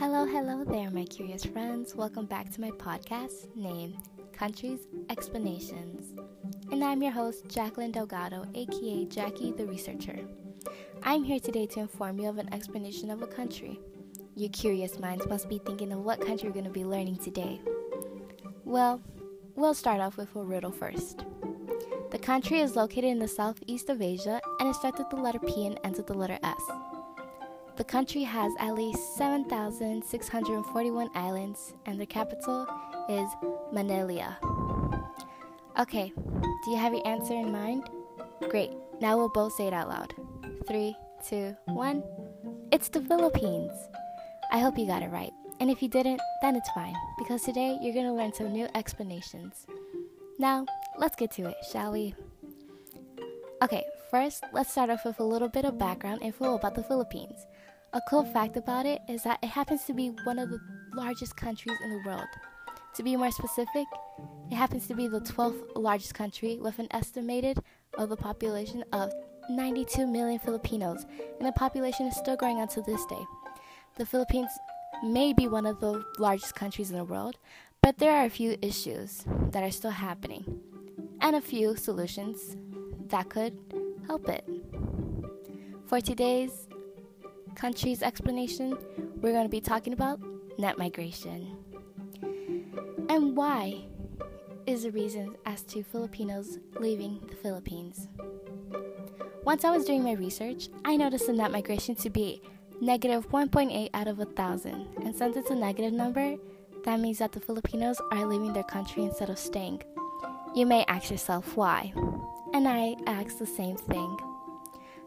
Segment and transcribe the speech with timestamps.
[0.00, 1.94] Hello, hello there, my curious friends.
[1.94, 3.98] Welcome back to my podcast named
[4.32, 6.18] Countries Explanations.
[6.72, 10.20] And I'm your host, Jacqueline Delgado, aka Jackie the Researcher.
[11.02, 13.78] I'm here today to inform you of an explanation of a country.
[14.36, 17.60] Your curious minds must be thinking of what country we're going to be learning today.
[18.64, 19.02] Well,
[19.54, 21.26] we'll start off with a riddle first.
[22.10, 25.40] The country is located in the southeast of Asia and is starts with the letter
[25.40, 26.62] P and ends with the letter S.
[27.80, 32.66] The country has at least 7,641 islands, and their capital
[33.08, 33.26] is
[33.72, 34.36] Manila.
[35.78, 37.88] Okay, do you have your answer in mind?
[38.50, 40.12] Great, now we'll both say it out loud.
[40.68, 40.94] Three,
[41.26, 42.02] two, one.
[42.70, 43.72] It's the Philippines.
[44.52, 45.32] I hope you got it right.
[45.58, 48.68] And if you didn't, then it's fine, because today you're going to learn some new
[48.74, 49.66] explanations.
[50.38, 50.66] Now,
[50.98, 52.14] let's get to it, shall we?
[53.62, 57.46] Okay, first, let's start off with a little bit of background info about the Philippines.
[57.92, 60.60] A cool fact about it is that it happens to be one of the
[60.94, 62.28] largest countries in the world.
[62.94, 63.86] To be more specific,
[64.48, 67.58] it happens to be the 12th largest country with an estimated
[67.98, 69.12] of the population of
[69.48, 71.04] 92 million Filipinos,
[71.38, 73.24] and the population is still growing until this day.
[73.96, 74.50] The Philippines
[75.02, 77.38] may be one of the largest countries in the world,
[77.82, 80.60] but there are a few issues that are still happening
[81.20, 82.56] and a few solutions
[83.08, 83.58] that could
[84.06, 84.48] help it.
[85.86, 86.68] For today's
[87.60, 88.76] country's explanation,
[89.20, 90.18] we're going to be talking about
[90.58, 91.56] net migration.
[93.08, 93.84] And why
[94.66, 98.08] is the reason as to Filipinos leaving the Philippines.
[99.44, 102.40] Once I was doing my research, I noticed the net migration to be
[102.80, 104.86] negative 1.8 out of a thousand.
[105.02, 106.36] And since it's a negative number,
[106.84, 109.82] that means that the Filipinos are leaving their country instead of staying.
[110.54, 111.92] You may ask yourself why.
[112.54, 114.16] And I ask the same thing.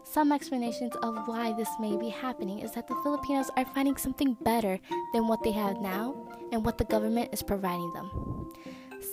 [0.04, 4.34] Some explanations of why this may be happening is that the Filipinos are finding something
[4.42, 4.78] better
[5.12, 6.14] than what they have now
[6.52, 8.52] and what the government is providing them.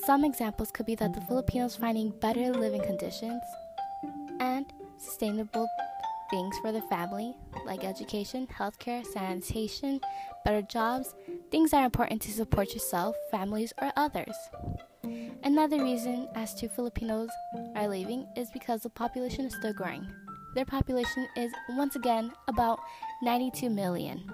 [0.05, 3.41] Some examples could be that the Filipinos finding better living conditions
[4.39, 4.65] and
[4.97, 5.67] sustainable
[6.29, 9.99] things for the family, like education, healthcare, sanitation,
[10.45, 11.15] better jobs,
[11.51, 14.35] things that are important to support yourself, families, or others.
[15.43, 17.29] Another reason as to Filipinos
[17.75, 20.07] are leaving is because the population is still growing.
[20.53, 22.79] Their population is once again about
[23.21, 24.29] 92 million.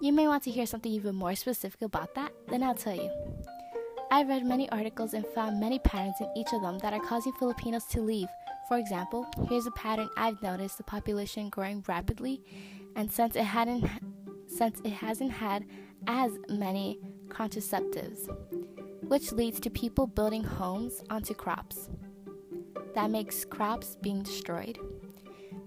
[0.00, 3.10] You may want to hear something even more specific about that, then I'll tell you.
[4.10, 7.32] I've read many articles and found many patterns in each of them that are causing
[7.34, 8.28] Filipinos to leave.
[8.68, 12.42] For example, here's a pattern I've noticed the population growing rapidly
[12.96, 13.88] and since it hadn't
[14.48, 15.64] since it hasn't had
[16.06, 16.98] as many
[17.28, 18.28] contraceptives,
[19.02, 21.88] which leads to people building homes onto crops.
[22.94, 24.78] That makes crops being destroyed.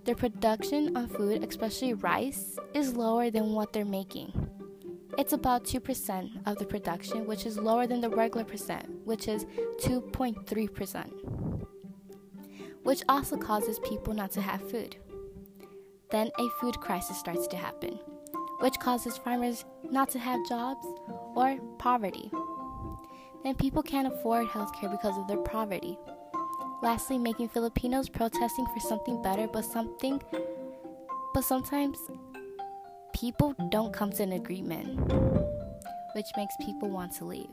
[0.05, 4.33] Their production of food, especially rice, is lower than what they're making.
[5.17, 9.45] It's about 2% of the production, which is lower than the regular percent, which is
[9.81, 11.65] 2.3%,
[12.83, 14.97] which also causes people not to have food.
[16.09, 17.97] Then a food crisis starts to happen,
[18.59, 20.85] which causes farmers not to have jobs
[21.35, 22.29] or poverty.
[23.43, 25.97] Then people can't afford healthcare because of their poverty.
[26.83, 30.21] Lastly, making Filipinos protesting for something better, but something,
[31.33, 31.97] but sometimes
[33.13, 34.99] people don't come to an agreement,
[36.13, 37.47] which makes people want to leave.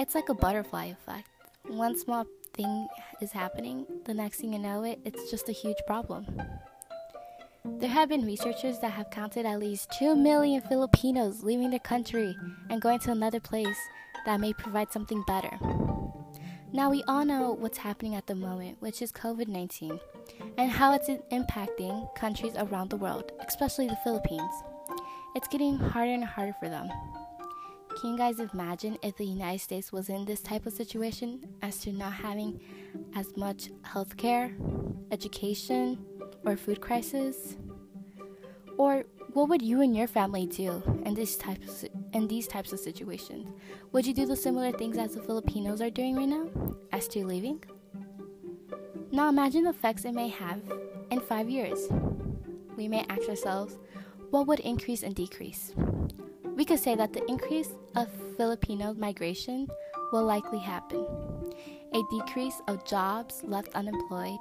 [0.00, 1.28] It's like a butterfly effect.
[1.66, 2.88] One small thing
[3.20, 6.40] is happening, the next thing you know it, it's just a huge problem.
[7.66, 12.34] There have been researchers that have counted at least 2 million Filipinos leaving their country
[12.70, 13.78] and going to another place
[14.24, 15.50] that may provide something better.
[16.70, 19.98] Now, we all know what's happening at the moment, which is COVID 19,
[20.58, 24.52] and how it's impacting countries around the world, especially the Philippines.
[25.34, 26.90] It's getting harder and harder for them.
[28.00, 31.78] Can you guys imagine if the United States was in this type of situation as
[31.80, 32.60] to not having
[33.16, 34.54] as much healthcare,
[35.10, 36.04] education,
[36.44, 37.56] or food crisis?
[38.76, 41.84] Or what would you and your family do in this type of types
[42.18, 43.48] in these types of situations?
[43.92, 46.48] Would you do the similar things as the Filipinos are doing right now,
[46.92, 47.64] as to leaving?
[49.10, 50.60] Now imagine the effects it may have
[51.10, 51.88] in five years.
[52.76, 53.78] We may ask ourselves,
[54.30, 55.72] what would increase and decrease?
[56.44, 59.68] We could say that the increase of Filipino migration
[60.12, 61.06] will likely happen.
[61.94, 64.40] A decrease of jobs left unemployed,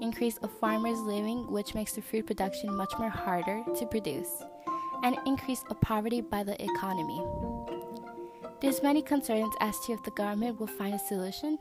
[0.00, 4.44] increase of farmers living, which makes the food production much more harder to produce,
[5.02, 7.20] and increase of poverty by the economy.
[8.60, 11.58] There's many concerns as to if the government will find a solution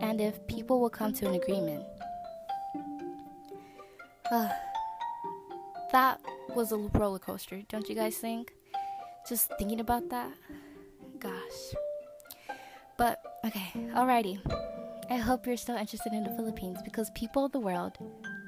[0.00, 1.84] and if people will come to an agreement.
[4.30, 4.48] Uh,
[5.92, 6.20] that
[6.54, 8.52] was a roller coaster, don't you guys think?
[9.28, 10.30] Just thinking about that.
[11.18, 11.74] Gosh.
[12.98, 14.38] But okay, alrighty.
[15.10, 17.98] I hope you're still interested in the Philippines because people of the world,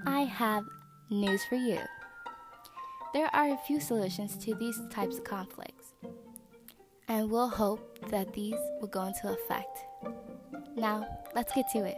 [0.07, 0.65] I have
[1.11, 1.79] news for you.
[3.13, 5.95] There are a few solutions to these types of conflicts,
[7.09, 9.79] and we'll hope that these will go into effect.
[10.77, 11.97] Now, let's get to it.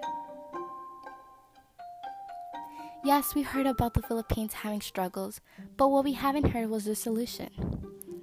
[3.05, 5.40] Yes, we heard about the Philippines having struggles,
[5.76, 7.49] but what we haven't heard was the solution.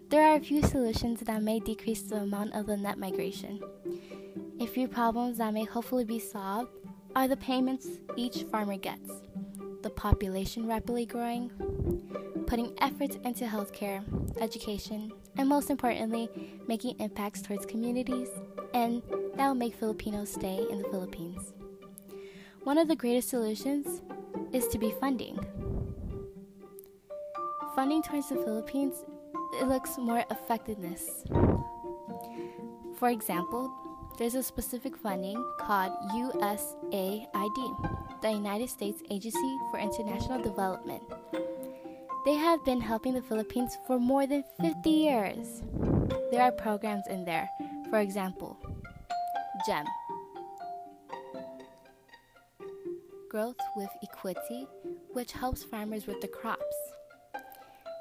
[0.10, 3.60] There are a few solutions that may decrease the amount of the net migration.
[4.62, 6.70] A few problems that may hopefully be solved
[7.16, 9.12] are the payments each farmer gets,
[9.86, 11.52] the population rapidly growing,
[12.48, 14.04] putting efforts into healthcare,
[14.42, 16.28] education, and most importantly,
[16.68, 18.30] making impacts towards communities,
[18.74, 19.04] and
[19.36, 21.54] that will make Filipinos stay in the Philippines.
[22.64, 24.02] One of the greatest solutions
[24.54, 25.38] is to be funding.
[27.76, 29.06] Funding towards the Philippines
[29.62, 31.24] it looks more effectiveness.
[32.98, 33.72] For example,
[34.18, 41.02] there's a specific funding called USAID, the United States Agency for International Development.
[42.26, 45.62] They have been helping the Philippines for more than 50 years.
[46.32, 47.48] There are programs in there,
[47.90, 48.58] for example,
[49.66, 49.86] GEM,
[53.30, 54.68] Growth with Equity,
[55.14, 56.76] which helps farmers with the crops.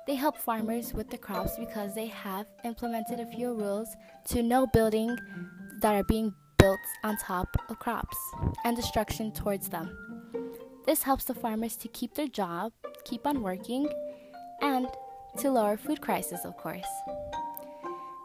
[0.06, 3.88] They help farmers with the crops because they have implemented a few rules
[4.28, 5.16] to no building
[5.81, 6.34] that are being
[6.64, 8.16] built on top of crops
[8.64, 9.87] and destruction towards them.
[10.87, 12.72] This helps the farmers to keep their job,
[13.05, 13.87] keep on working,
[14.62, 14.87] and
[15.37, 16.87] to lower food crisis, of course.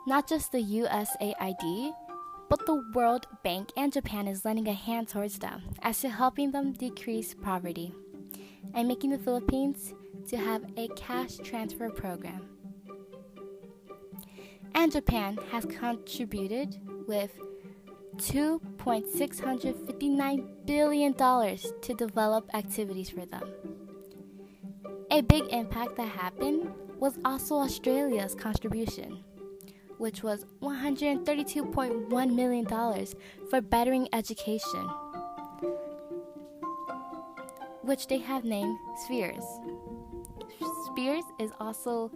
[0.08, 1.92] Not just the USAID,
[2.50, 6.52] but the World Bank and Japan is lending a hand towards them as to helping
[6.52, 7.94] them decrease poverty
[8.74, 9.94] and making the Philippines
[10.30, 12.48] to have a cash transfer program.
[14.74, 17.32] And Japan has contributed with
[18.20, 23.52] $2.659 billion to develop activities for them.
[25.12, 29.24] A big impact that happened was also Australia's contribution
[30.00, 32.66] which was $132.1 million
[33.50, 34.90] for bettering education,
[37.82, 39.44] which they have named Spheres.
[40.86, 42.12] Spheres is also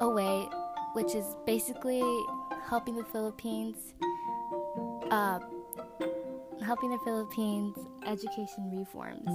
[0.00, 0.48] a way
[0.94, 2.02] which is basically
[2.68, 3.94] helping the Philippines,
[5.10, 5.40] uh,
[6.64, 7.76] helping the Philippines
[8.06, 9.30] education reforms.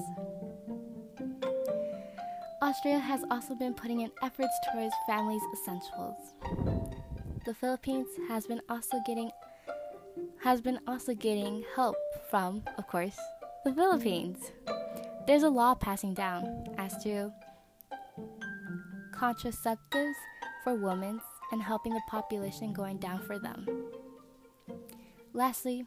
[2.61, 6.33] Austria has also been putting in efforts towards families' essentials
[7.45, 9.29] the Philippines has been also getting
[10.41, 11.95] has been also getting help
[12.29, 13.17] from, of course,
[13.65, 14.37] the Philippines.
[15.27, 17.31] There's a law passing down as to
[19.13, 20.13] contraceptives
[20.63, 21.19] for women
[21.51, 23.67] and helping the population going down for them.
[25.35, 25.85] Lastly,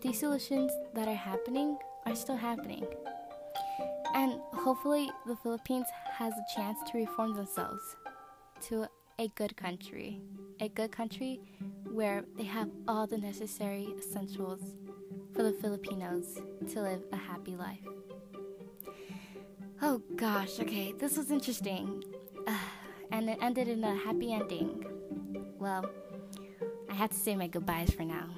[0.00, 1.76] these solutions that are happening
[2.06, 2.86] are still happening.
[4.14, 5.86] And hopefully, the Philippines
[6.18, 7.82] has a chance to reform themselves
[8.68, 8.86] to
[9.18, 10.22] a good country.
[10.60, 11.40] A good country
[11.84, 14.62] where they have all the necessary essentials
[15.34, 16.40] for the Filipinos
[16.72, 17.86] to live a happy life.
[19.82, 22.02] Oh gosh, okay, this was interesting.
[22.46, 22.56] Uh,
[23.12, 24.86] and it ended in a happy ending.
[25.58, 25.84] Well,
[26.92, 28.28] I have to say my goodbyes for now.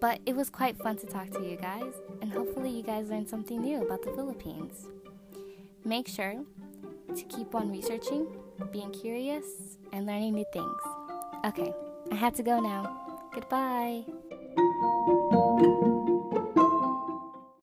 [0.00, 1.92] But it was quite fun to talk to you guys,
[2.22, 4.86] and hopefully, you guys learned something new about the Philippines.
[5.84, 6.44] Make sure
[7.14, 8.28] to keep on researching,
[8.70, 9.44] being curious,
[9.92, 10.80] and learning new things.
[11.44, 11.74] Okay,
[12.12, 12.96] I have to go now.
[13.34, 14.04] Goodbye.